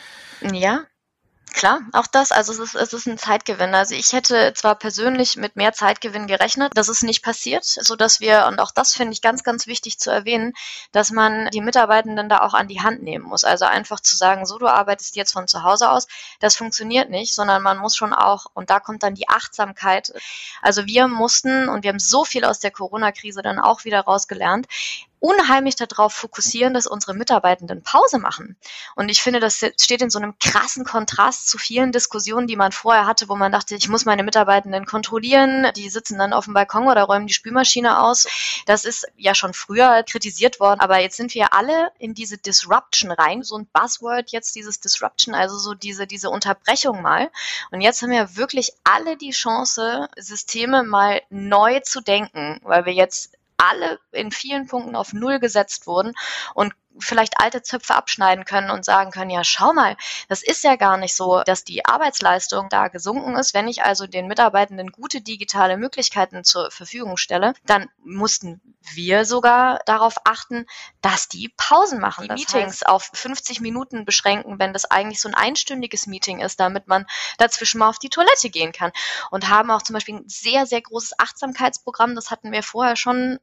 ja, 0.55 0.85
Klar, 1.55 1.83
auch 1.93 2.09
das, 2.09 2.33
also 2.33 2.53
es 2.53 2.59
ist, 2.59 2.75
es 2.75 2.93
ist 2.93 3.07
ein 3.07 3.17
Zeitgewinn. 3.17 3.77
Also 3.77 3.95
ich 3.95 4.13
hätte 4.13 4.53
zwar 4.55 4.75
persönlich 4.75 5.37
mit 5.37 5.55
mehr 5.55 5.73
Zeitgewinn 5.73 6.27
gerechnet, 6.27 6.73
das 6.75 6.89
ist 6.89 7.05
nicht 7.05 7.23
passiert, 7.23 7.65
so 7.65 7.95
dass 7.95 8.19
wir, 8.19 8.47
und 8.49 8.59
auch 8.59 8.73
das 8.73 8.93
finde 8.93 9.13
ich 9.13 9.23
ganz, 9.23 9.45
ganz 9.45 9.69
wichtig 9.69 10.01
zu 10.01 10.11
erwähnen, 10.11 10.53
dass 10.91 11.13
man 11.13 11.49
die 11.51 11.61
Mitarbeitenden 11.61 12.29
da 12.29 12.41
auch 12.41 12.55
an 12.55 12.67
die 12.67 12.81
Hand 12.81 13.05
nehmen 13.05 13.25
muss. 13.25 13.45
Also 13.45 13.67
einfach 13.67 14.01
zu 14.01 14.17
sagen, 14.17 14.47
so 14.47 14.59
du 14.59 14.67
arbeitest 14.67 15.15
jetzt 15.15 15.33
von 15.33 15.47
zu 15.47 15.63
Hause 15.63 15.91
aus, 15.91 16.09
das 16.41 16.57
funktioniert 16.57 17.09
nicht, 17.09 17.33
sondern 17.33 17.63
man 17.63 17.79
muss 17.79 17.95
schon 17.95 18.13
auch, 18.13 18.47
und 18.55 18.69
da 18.71 18.81
kommt 18.81 19.05
dann 19.05 19.15
die 19.15 19.29
Achtsamkeit. 19.29 20.13
Also 20.61 20.87
wir 20.87 21.07
mussten, 21.07 21.69
und 21.69 21.85
wir 21.85 21.91
haben 21.91 22.01
so 22.01 22.25
viel 22.25 22.45
aus 22.45 22.59
der 22.59 22.73
Corona-Krise 22.73 23.43
dann 23.43 23.61
auch 23.61 23.85
wieder 23.85 24.01
rausgelernt, 24.01 24.67
unheimlich 25.25 25.75
darauf 25.75 26.13
fokussieren, 26.13 26.75
dass 26.75 26.87
unsere 26.87 27.15
Mitarbeitenden 27.15 27.83
Pause 27.83 28.19
machen. 28.19 28.59
Und 28.95 29.09
ich 29.09 29.23
finde, 29.23 29.41
das 29.41 29.57
steht 29.81 30.03
in 30.03 30.11
so 30.11 30.19
einem 30.19 30.39
krassen 30.39 30.85
Kontrast 30.85 31.49
zu 31.49 31.57
vielen 31.57 31.93
Diskussionen, 31.93 32.47
die 32.47 32.57
man 32.57 32.73
vorher 32.73 33.07
hatte, 33.07 33.31
wo 33.31 33.35
man 33.35 33.51
dachte, 33.51 33.75
ich 33.75 33.89
muss 33.89 34.05
meine 34.05 34.23
Mitarbeitenden 34.23 34.85
kontrollieren, 34.85 35.69
die 35.77 35.89
sitzen 35.89 36.19
dann 36.19 36.35
auf 36.35 36.45
dem 36.45 36.53
Balkon 36.53 36.89
oder 36.89 37.05
räumen 37.05 37.27
die 37.27 37.33
Spülmaschine 37.33 38.03
aus. 38.03 38.27
Das 38.67 38.85
ist 38.85 39.07
ja 39.17 39.35
schon 39.35 39.55
früher 39.55 40.03
kritisiert 40.03 40.61
worden, 40.61 40.81
aber 40.81 41.01
jetzt 41.01 41.17
sind 41.17 41.33
wir 41.33 41.55
alle 41.55 41.91
in 41.99 42.13
diese 42.13 42.37
Disruption 42.37 43.11
rein, 43.11 43.43
so 43.43 43.57
ein 43.57 43.67
Buzzword 43.73 44.31
jetzt 44.31 44.55
dieses 44.55 44.81
Disruption, 44.81 45.35
also 45.35 45.57
so 45.57 45.73
diese 45.73 46.07
diese 46.07 46.29
Unterbrechung 46.29 47.01
mal. 47.01 47.31
Und 47.71 47.81
jetzt 47.81 48.03
haben 48.03 48.11
wir 48.11 48.37
wirklich 48.37 48.75
alle 48.85 49.17
die 49.17 49.31
Chance, 49.31 50.07
Systeme 50.19 50.83
mal 50.83 51.23
neu 51.31 51.81
zu 51.81 52.03
denken, 52.03 52.61
weil 52.63 52.85
wir 52.85 52.93
jetzt 52.93 53.39
alle 53.57 53.99
in 54.13 54.31
vielen 54.31 54.67
Punkten 54.67 54.97
auf 54.97 55.13
Null 55.13 55.39
gesetzt 55.39 55.87
wurden 55.87 56.13
und 56.55 56.75
vielleicht 56.99 57.41
alte 57.41 57.63
Zöpfe 57.63 57.95
abschneiden 57.95 58.45
können 58.45 58.71
und 58.71 58.85
sagen 58.85 59.11
können, 59.11 59.31
ja, 59.31 59.45
schau 59.45 59.73
mal, 59.73 59.97
das 60.29 60.43
ist 60.43 60.65
ja 60.65 60.77
gar 60.77 60.97
nicht 60.97 61.17
so, 61.17 61.43
dass 61.45 61.65
die 61.65 61.85
Arbeitsleistung 61.85 62.69
da 62.69 62.89
gesunken 62.89 63.37
ist. 63.37 63.55
Wenn 63.55 63.69
ich 63.69 63.83
also 63.83 64.07
den 64.07 64.27
Mitarbeitenden 64.27 64.93
gute 64.93 65.21
digitale 65.21 65.77
Möglichkeiten 65.77 66.45
zur 66.45 66.71
Verfügung 66.71 67.17
stelle, 67.17 67.55
dann 67.67 67.89
mussten 68.05 68.61
wir 68.93 69.25
sogar 69.25 69.81
darauf 69.87 70.17
achten, 70.25 70.67
dass 71.01 71.29
die 71.29 71.53
Pausen 71.57 72.01
machen, 72.01 72.23
die 72.23 72.29
das 72.29 72.39
Meetings 72.39 72.75
heißt, 72.75 72.87
auf 72.87 73.11
50 73.13 73.61
Minuten 73.61 74.05
beschränken, 74.05 74.59
wenn 74.59 74.73
das 74.73 74.85
eigentlich 74.85 75.21
so 75.21 75.29
ein 75.29 75.35
einstündiges 75.35 76.07
Meeting 76.07 76.41
ist, 76.41 76.61
damit 76.61 76.87
man 76.87 77.07
dazwischen 77.39 77.79
mal 77.79 77.89
auf 77.89 77.99
die 77.99 78.11
Toilette 78.11 78.51
gehen 78.51 78.73
kann. 78.73 78.93
Und 79.31 79.49
haben 79.49 79.71
auch 79.71 79.83
zum 79.83 79.95
Beispiel 79.95 80.17
ein 80.17 80.29
sehr, 80.29 80.67
sehr 80.67 80.83
großes 80.83 81.19
Achtsamkeitsprogramm, 81.19 82.15
das 82.15 82.31
hatten 82.31 82.53
wir 82.53 82.63
vorher 82.63 82.97
schon 82.97 83.39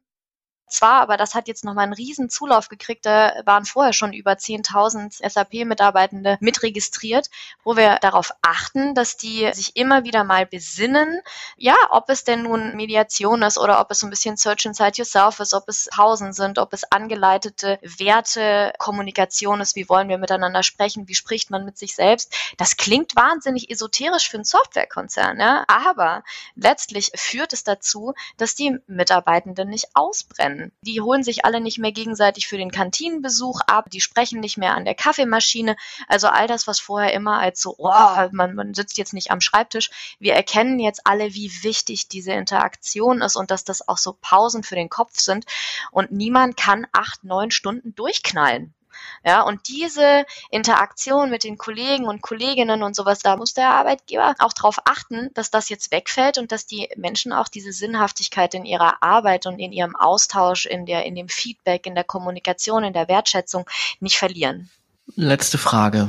zwar, 0.72 1.00
aber 1.00 1.16
das 1.16 1.34
hat 1.34 1.48
jetzt 1.48 1.64
nochmal 1.64 1.84
einen 1.84 1.92
riesen 1.92 2.28
Zulauf 2.28 2.68
gekriegt. 2.68 3.06
Da 3.06 3.34
waren 3.44 3.64
vorher 3.64 3.92
schon 3.92 4.12
über 4.12 4.32
10.000 4.32 5.28
SAP-Mitarbeitende 5.28 6.38
mitregistriert, 6.40 7.30
wo 7.64 7.76
wir 7.76 7.96
darauf 8.00 8.32
achten, 8.42 8.94
dass 8.94 9.16
die 9.16 9.50
sich 9.52 9.76
immer 9.76 10.04
wieder 10.04 10.24
mal 10.24 10.46
besinnen, 10.46 11.20
ja, 11.56 11.76
ob 11.90 12.08
es 12.08 12.24
denn 12.24 12.42
nun 12.42 12.76
Mediation 12.76 13.42
ist 13.42 13.58
oder 13.58 13.80
ob 13.80 13.90
es 13.90 14.00
so 14.00 14.06
ein 14.06 14.10
bisschen 14.10 14.36
Search 14.36 14.64
Inside 14.64 14.92
Yourself 14.96 15.40
ist, 15.40 15.54
ob 15.54 15.68
es 15.68 15.88
Pausen 15.92 16.32
sind, 16.32 16.58
ob 16.58 16.72
es 16.72 16.84
angeleitete 16.84 17.78
Werte, 17.82 18.72
Kommunikation 18.78 19.60
ist, 19.60 19.76
wie 19.76 19.88
wollen 19.88 20.08
wir 20.08 20.18
miteinander 20.18 20.62
sprechen, 20.62 21.08
wie 21.08 21.14
spricht 21.14 21.50
man 21.50 21.64
mit 21.64 21.78
sich 21.78 21.94
selbst. 21.94 22.34
Das 22.56 22.76
klingt 22.76 23.16
wahnsinnig 23.16 23.70
esoterisch 23.70 24.28
für 24.28 24.36
einen 24.38 24.44
Softwarekonzern, 24.44 25.38
ja, 25.40 25.64
aber 25.66 26.22
letztlich 26.54 27.10
führt 27.14 27.52
es 27.52 27.64
dazu, 27.64 28.14
dass 28.36 28.54
die 28.54 28.78
Mitarbeitenden 28.86 29.68
nicht 29.68 29.88
ausbrennen. 29.94 30.61
Die 30.82 31.00
holen 31.00 31.22
sich 31.22 31.44
alle 31.44 31.60
nicht 31.60 31.78
mehr 31.78 31.92
gegenseitig 31.92 32.46
für 32.46 32.58
den 32.58 32.70
Kantinenbesuch 32.70 33.60
ab, 33.66 33.90
die 33.90 34.00
sprechen 34.00 34.40
nicht 34.40 34.58
mehr 34.58 34.74
an 34.74 34.84
der 34.84 34.94
Kaffeemaschine. 34.94 35.76
Also 36.08 36.28
all 36.28 36.46
das, 36.46 36.66
was 36.66 36.78
vorher 36.78 37.12
immer 37.12 37.38
als 37.38 37.60
so, 37.60 37.74
oh, 37.78 38.28
man, 38.32 38.54
man 38.54 38.74
sitzt 38.74 38.98
jetzt 38.98 39.14
nicht 39.14 39.30
am 39.30 39.40
Schreibtisch. 39.40 39.90
Wir 40.18 40.34
erkennen 40.34 40.78
jetzt 40.78 41.06
alle, 41.06 41.34
wie 41.34 41.50
wichtig 41.62 42.08
diese 42.08 42.32
Interaktion 42.32 43.22
ist 43.22 43.36
und 43.36 43.50
dass 43.50 43.64
das 43.64 43.88
auch 43.88 43.98
so 43.98 44.16
Pausen 44.20 44.62
für 44.62 44.74
den 44.74 44.88
Kopf 44.88 45.18
sind. 45.18 45.44
Und 45.90 46.12
niemand 46.12 46.56
kann 46.56 46.86
acht, 46.92 47.24
neun 47.24 47.50
Stunden 47.50 47.94
durchknallen. 47.94 48.74
Ja, 49.24 49.42
und 49.42 49.68
diese 49.68 50.24
Interaktion 50.50 51.30
mit 51.30 51.44
den 51.44 51.58
Kollegen 51.58 52.06
und 52.06 52.22
Kolleginnen 52.22 52.82
und 52.82 52.96
sowas, 52.96 53.20
da 53.20 53.36
muss 53.36 53.54
der 53.54 53.70
Arbeitgeber 53.70 54.34
auch 54.38 54.52
darauf 54.52 54.78
achten, 54.84 55.30
dass 55.34 55.50
das 55.50 55.68
jetzt 55.68 55.92
wegfällt 55.92 56.38
und 56.38 56.52
dass 56.52 56.66
die 56.66 56.88
Menschen 56.96 57.32
auch 57.32 57.48
diese 57.48 57.72
Sinnhaftigkeit 57.72 58.54
in 58.54 58.64
ihrer 58.64 59.02
Arbeit 59.02 59.46
und 59.46 59.58
in 59.58 59.72
ihrem 59.72 59.96
Austausch, 59.96 60.66
in 60.66 60.86
der, 60.86 61.04
in 61.04 61.14
dem 61.14 61.28
Feedback, 61.28 61.86
in 61.86 61.94
der 61.94 62.04
Kommunikation, 62.04 62.84
in 62.84 62.92
der 62.92 63.08
Wertschätzung 63.08 63.64
nicht 64.00 64.16
verlieren. 64.16 64.70
Letzte 65.14 65.58
Frage. 65.58 66.08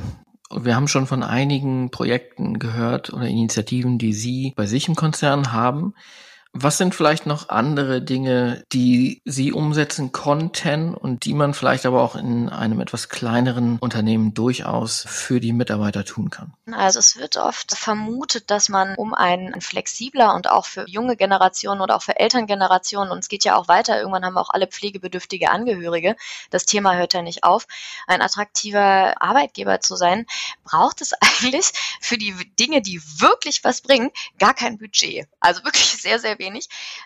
Wir 0.56 0.76
haben 0.76 0.88
schon 0.88 1.08
von 1.08 1.24
einigen 1.24 1.90
Projekten 1.90 2.60
gehört 2.60 3.12
oder 3.12 3.26
Initiativen, 3.26 3.98
die 3.98 4.14
Sie 4.14 4.54
bei 4.56 4.68
sich 4.68 4.88
im 4.88 4.96
Konzern 4.96 5.52
haben. 5.52 5.96
Was 6.56 6.78
sind 6.78 6.94
vielleicht 6.94 7.26
noch 7.26 7.50
andere 7.50 8.00
Dinge, 8.00 8.64
die 8.72 9.24
Sie 9.26 9.52
umsetzen 9.52 10.12
konnten 10.12 10.94
und 10.94 11.26
die 11.26 11.34
man 11.34 11.56
vielleicht 11.56 11.88
aber 11.88 12.04
auch 12.04 12.16
in 12.16 12.48
einem 12.48 12.80
etwas 12.80 13.10
kleineren 13.10 13.80
Unternehmen 13.80 14.36
durchaus 14.36 15.04
für 15.08 15.40
die 15.40 15.52
Mitarbeiter 15.52 16.06
tun 16.06 16.30
kann? 16.30 16.54
Also 16.72 17.00
es 17.00 17.18
wird 17.18 17.38
oft 17.38 17.76
vermutet, 17.76 18.52
dass 18.52 18.70
man 18.70 18.94
um 18.96 19.16
ein 19.16 19.60
flexibler 19.62 20.36
und 20.36 20.48
auch 20.48 20.66
für 20.66 20.88
junge 20.88 21.18
Generationen 21.18 21.82
oder 21.82 21.96
auch 21.96 22.04
für 22.04 22.20
Elterngenerationen, 22.20 23.12
und 23.12 23.20
es 23.20 23.30
geht 23.30 23.46
ja 23.46 23.56
auch 23.56 23.68
weiter, 23.68 23.98
irgendwann 23.98 24.24
haben 24.24 24.36
wir 24.36 24.42
auch 24.42 24.52
alle 24.52 24.68
pflegebedürftige 24.68 25.50
Angehörige, 25.50 26.16
das 26.52 26.68
Thema 26.68 26.96
hört 26.96 27.16
ja 27.16 27.24
nicht 27.24 27.44
auf, 27.44 27.66
ein 28.06 28.22
attraktiver 28.22 29.20
Arbeitgeber 29.20 29.80
zu 29.80 29.96
sein, 29.96 30.28
braucht 30.64 31.02
es 31.02 31.14
eigentlich 31.42 31.72
für 32.00 32.20
die 32.20 32.36
Dinge, 32.60 32.84
die 32.84 33.02
wirklich 33.18 33.64
was 33.64 33.82
bringen, 33.82 34.12
gar 34.38 34.54
kein 34.54 34.78
Budget. 34.78 35.28
Also 35.40 35.64
wirklich 35.64 36.00
sehr, 36.00 36.20
sehr 36.20 36.38
wenig, 36.38 36.43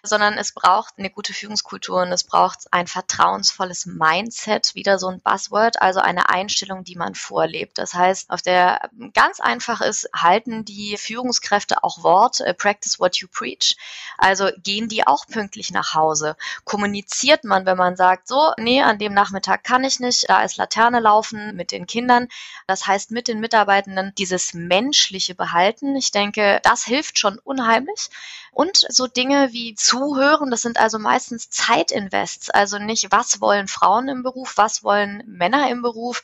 sondern 0.04 0.38
es 0.38 0.54
braucht 0.54 0.96
eine 0.98 1.10
gute 1.10 1.34
Führungskultur 1.34 2.02
und 2.02 2.12
es 2.12 2.24
braucht 2.24 2.72
ein 2.72 2.88
vertrauensvolles 2.88 3.86
Mindset, 3.86 4.76
wieder 4.76 5.00
so 5.00 5.08
ein 5.08 5.22
Buzzword, 5.22 5.82
also 5.82 6.00
eine 6.00 6.30
Einstellung, 6.30 6.84
die 6.84 6.96
man 6.96 7.16
vorlebt. 7.16 7.78
Das 7.78 7.94
heißt, 7.94 8.30
auf 8.30 8.42
der 8.42 8.90
ganz 9.14 9.40
einfach 9.40 9.82
ist, 9.82 10.10
halten 10.16 10.66
die 10.66 10.98
Führungskräfte 10.98 11.84
auch 11.84 12.04
Wort, 12.04 12.42
äh, 12.42 12.54
practice 12.54 13.00
what 13.00 13.18
you 13.18 13.28
preach. 13.28 13.76
Also 14.18 14.50
gehen 14.64 14.88
die 14.88 15.06
auch 15.06 15.28
pünktlich 15.28 15.72
nach 15.72 15.94
Hause. 15.94 16.36
Kommuniziert 16.64 17.44
man, 17.44 17.66
wenn 17.66 17.78
man 17.78 17.96
sagt, 17.96 18.28
so, 18.28 18.54
nee, 18.58 18.82
an 18.82 19.00
dem 19.00 19.14
Nachmittag 19.14 19.64
kann 19.64 19.84
ich 19.84 20.00
nicht, 20.00 20.30
da 20.30 20.44
ist 20.44 20.58
Laterne 20.58 21.00
laufen 21.00 21.56
mit 21.56 21.72
den 21.72 21.88
Kindern. 21.88 22.28
Das 22.68 22.88
heißt, 22.88 23.12
mit 23.12 23.28
den 23.28 23.40
Mitarbeitenden 23.40 24.14
dieses 24.18 24.54
menschliche 24.54 25.36
Behalten. 25.36 25.96
Ich 25.96 26.12
denke, 26.12 26.60
das 26.64 26.84
hilft 26.84 27.20
schon 27.20 27.40
unheimlich. 27.40 28.10
Und 28.52 28.86
so 28.90 29.06
Dinge 29.06 29.27
wie 29.30 29.76
Zuhören, 29.76 30.52
das 30.52 30.62
sind 30.62 30.78
also 30.78 31.00
meistens 31.00 31.50
Zeitinvests, 31.50 32.50
also 32.50 32.78
nicht, 32.78 33.12
was 33.12 33.42
wollen 33.42 33.68
Frauen 33.68 34.08
im 34.08 34.24
Beruf, 34.24 34.54
was 34.58 34.84
wollen 34.84 35.24
Männer 35.28 35.70
im 35.70 35.82
Beruf, 35.82 36.24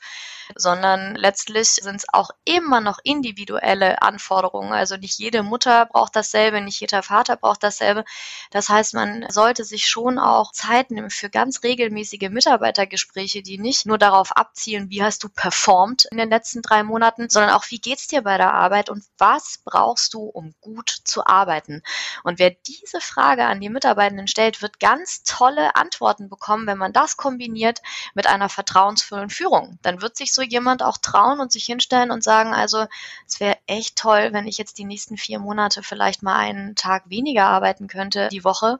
sondern 0.56 1.14
letztlich 1.14 1.68
sind 1.68 1.96
es 1.96 2.06
auch 2.12 2.30
immer 2.44 2.80
noch 2.80 2.98
individuelle 3.02 4.02
Anforderungen. 4.02 4.72
Also 4.72 4.96
nicht 4.96 5.18
jede 5.18 5.42
Mutter 5.42 5.86
braucht 5.86 6.16
dasselbe, 6.16 6.60
nicht 6.60 6.80
jeder 6.80 7.02
Vater 7.02 7.36
braucht 7.36 7.62
dasselbe. 7.62 8.04
Das 8.50 8.68
heißt, 8.68 8.94
man 8.94 9.26
sollte 9.30 9.64
sich 9.64 9.88
schon 9.88 10.18
auch 10.18 10.52
Zeit 10.52 10.90
nehmen 10.90 11.10
für 11.10 11.30
ganz 11.30 11.62
regelmäßige 11.62 12.28
Mitarbeitergespräche, 12.30 13.42
die 13.42 13.58
nicht 13.58 13.86
nur 13.86 13.98
darauf 13.98 14.36
abzielen, 14.36 14.90
wie 14.90 15.02
hast 15.02 15.24
du 15.24 15.28
performt 15.28 16.06
in 16.10 16.18
den 16.18 16.30
letzten 16.30 16.62
drei 16.62 16.82
Monaten, 16.82 17.28
sondern 17.28 17.52
auch, 17.52 17.64
wie 17.70 17.78
geht's 17.80 18.06
dir 18.06 18.22
bei 18.22 18.36
der 18.36 18.52
Arbeit 18.54 18.90
und 18.90 19.04
was 19.18 19.60
brauchst 19.64 20.14
du, 20.14 20.24
um 20.24 20.54
gut 20.60 20.90
zu 21.04 21.26
arbeiten? 21.26 21.82
Und 22.22 22.38
wer 22.38 22.50
diese 22.50 22.93
Frage 23.00 23.44
an 23.44 23.60
die 23.60 23.68
Mitarbeitenden 23.68 24.26
stellt, 24.28 24.62
wird 24.62 24.80
ganz 24.80 25.22
tolle 25.24 25.74
Antworten 25.76 26.28
bekommen, 26.28 26.66
wenn 26.66 26.78
man 26.78 26.92
das 26.92 27.16
kombiniert 27.16 27.82
mit 28.14 28.26
einer 28.26 28.48
vertrauensvollen 28.48 29.30
Führung. 29.30 29.78
Dann 29.82 30.02
wird 30.02 30.16
sich 30.16 30.32
so 30.32 30.42
jemand 30.42 30.82
auch 30.82 30.98
trauen 30.98 31.40
und 31.40 31.52
sich 31.52 31.64
hinstellen 31.64 32.10
und 32.10 32.24
sagen, 32.24 32.54
also 32.54 32.86
es 33.26 33.40
wäre 33.40 33.58
echt 33.66 33.96
toll, 33.96 34.30
wenn 34.32 34.46
ich 34.46 34.58
jetzt 34.58 34.78
die 34.78 34.84
nächsten 34.84 35.16
vier 35.16 35.38
Monate 35.38 35.82
vielleicht 35.82 36.22
mal 36.22 36.36
einen 36.36 36.74
Tag 36.74 37.04
weniger 37.06 37.46
arbeiten 37.46 37.88
könnte 37.88 38.28
die 38.28 38.44
Woche 38.44 38.78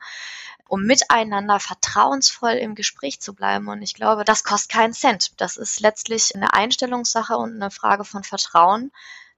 um 0.66 0.82
miteinander 0.82 1.60
vertrauensvoll 1.60 2.52
im 2.52 2.74
Gespräch 2.74 3.20
zu 3.20 3.34
bleiben. 3.34 3.68
Und 3.68 3.82
ich 3.82 3.94
glaube, 3.94 4.24
das 4.24 4.44
kostet 4.44 4.72
keinen 4.72 4.92
Cent. 4.92 5.32
Das 5.36 5.56
ist 5.56 5.80
letztlich 5.80 6.34
eine 6.34 6.54
Einstellungssache 6.54 7.36
und 7.36 7.54
eine 7.54 7.70
Frage 7.70 8.04
von 8.04 8.24
Vertrauen. 8.24 8.90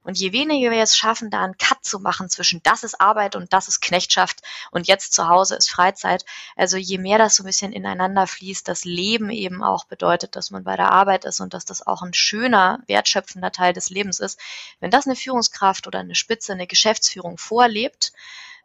Und 0.07 0.17
je 0.17 0.31
weniger 0.31 0.71
wir 0.71 0.81
es 0.81 0.95
schaffen, 0.95 1.29
da 1.29 1.43
einen 1.43 1.57
Cut 1.57 1.83
zu 1.83 1.99
machen 1.99 2.29
zwischen 2.29 2.63
das 2.63 2.85
ist 2.85 3.01
Arbeit 3.01 3.35
und 3.35 3.51
das 3.51 3.67
ist 3.67 3.81
Knechtschaft 3.81 4.41
und 4.71 4.87
jetzt 4.87 5.11
zu 5.11 5.27
Hause 5.27 5.57
ist 5.57 5.69
Freizeit, 5.69 6.23
also 6.55 6.77
je 6.77 6.97
mehr 6.97 7.17
das 7.17 7.35
so 7.35 7.43
ein 7.43 7.45
bisschen 7.45 7.73
ineinander 7.73 8.25
fließt, 8.25 8.65
das 8.69 8.85
Leben 8.85 9.29
eben 9.31 9.61
auch 9.61 9.83
bedeutet, 9.83 10.37
dass 10.37 10.49
man 10.49 10.63
bei 10.63 10.77
der 10.77 10.93
Arbeit 10.93 11.25
ist 11.25 11.41
und 11.41 11.53
dass 11.53 11.65
das 11.65 11.85
auch 11.85 12.03
ein 12.03 12.13
schöner, 12.13 12.79
wertschöpfender 12.87 13.51
Teil 13.51 13.73
des 13.73 13.89
Lebens 13.89 14.21
ist. 14.21 14.39
Wenn 14.79 14.91
das 14.91 15.07
eine 15.07 15.17
Führungskraft 15.17 15.87
oder 15.87 15.99
eine 15.99 16.15
Spitze, 16.15 16.53
eine 16.53 16.67
Geschäftsführung 16.67 17.37
vorlebt, 17.37 18.13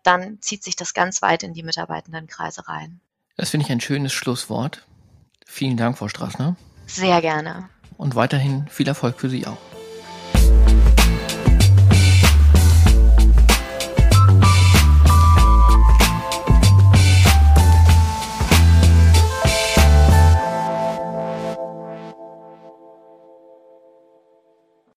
dann 0.05 0.41
zieht 0.43 0.63
sich 0.63 0.77
das 0.77 0.95
ganz 0.95 1.23
weit 1.23 1.43
in 1.43 1.55
die 1.55 1.65
Mitarbeitendenkreise 1.65 2.69
rein. 2.69 3.01
Das 3.37 3.51
finde 3.51 3.67
ich 3.67 3.73
ein 3.73 3.81
schönes 3.81 4.13
Schlusswort. 4.13 4.87
Vielen 5.45 5.77
Dank, 5.77 5.99
Frau 5.99 6.07
Straßner. 6.07 6.55
Sehr 6.87 7.21
gerne. 7.21 7.69
Und 7.97 8.15
weiterhin 8.15 8.69
viel 8.69 8.87
Erfolg 8.87 9.19
für 9.19 9.29
Sie 9.29 9.45
auch. 9.45 9.72